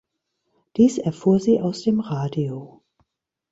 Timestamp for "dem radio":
1.83-2.81